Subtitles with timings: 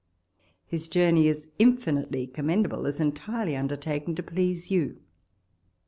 [0.65, 4.99] His journey is infinitely commendable, as en tirely undertaken to please you.